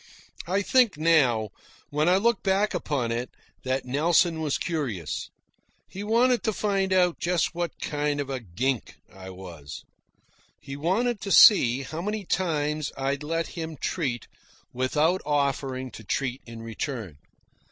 [0.47, 1.49] I think, now,
[1.91, 3.29] when I look back upon it,
[3.63, 5.29] that Nelson was curious.
[5.87, 9.83] He wanted to find out just what kind of a gink I was.
[10.59, 14.27] He wanted to see how many times I'd let him treat
[14.73, 17.19] without offering to treat in return.